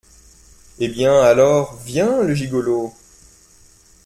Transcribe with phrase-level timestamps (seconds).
[0.79, 2.91] Eh bien, alors, viens, le gigolo!